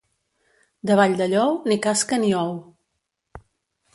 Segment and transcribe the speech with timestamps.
[0.91, 2.51] De Valldellou, ni casca ni ou.